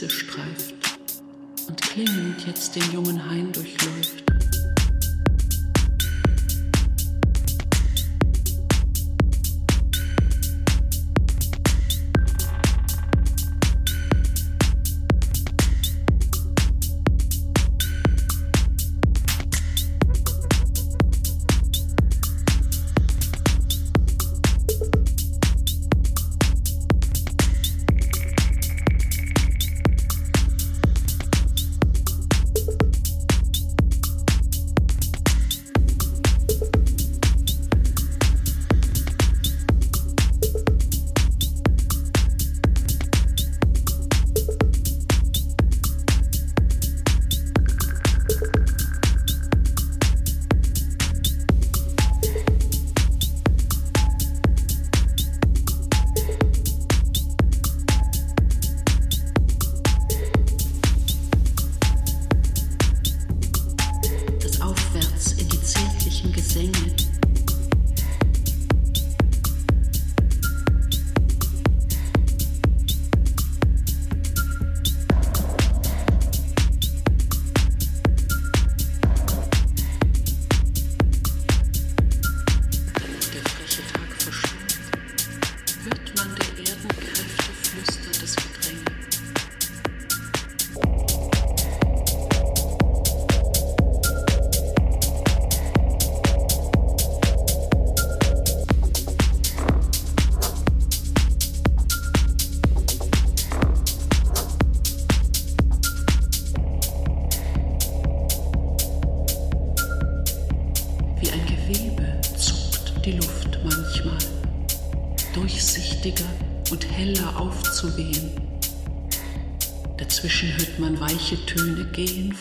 Wiese 0.00 0.08
streift 0.08 0.74
und 1.68 1.82
klingend 1.82 2.46
jetzt 2.46 2.74
den 2.74 2.90
jungen 2.90 3.28
Hain 3.28 3.52
durchläuft. 3.52 4.09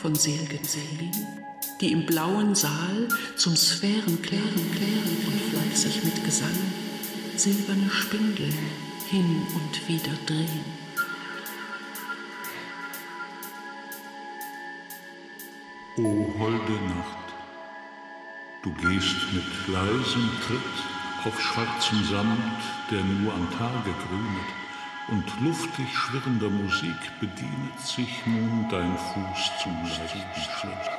Von 0.01 0.15
selgen 0.15 0.63
Seelen, 0.63 1.11
die 1.81 1.91
im 1.91 2.05
blauen 2.05 2.55
Saal 2.55 3.09
zum 3.35 3.55
Sphären 3.55 4.21
klären, 4.21 4.71
klären 4.71 5.17
und 5.25 5.41
fleißig 5.51 6.03
mit 6.03 6.23
Gesang 6.23 6.57
silberne 7.35 7.89
Spindel 7.89 8.53
hin 9.09 9.45
und 9.55 9.87
wieder 9.87 10.13
drehen. 10.25 10.65
O 15.97 16.39
holde 16.39 16.73
Nacht, 16.85 17.33
du 18.63 18.71
gehst 18.71 19.33
mit 19.33 19.67
leisem 19.67 20.29
Tritt 20.45 21.25
auf 21.25 21.39
schwarzem 21.41 22.03
Samt, 22.09 22.61
der 22.89 23.03
nur 23.03 23.33
am 23.33 23.49
Tage 23.51 23.91
grünet 24.07 24.58
und 25.11 25.25
luftig 25.41 25.87
schwirrender 25.95 26.49
Musik 26.49 27.19
bedienet 27.19 27.79
sich 27.79 28.25
nun 28.25 28.67
dein 28.69 28.97
Fuß 28.97 29.51
zum 29.61 29.73
leichten 29.83 30.98